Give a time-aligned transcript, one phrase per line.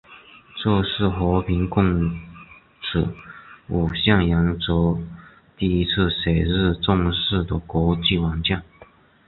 [0.57, 2.09] 这是和平共
[2.81, 3.07] 处
[3.67, 4.97] 五项原则
[5.55, 8.63] 第一次写入正式的国际文件。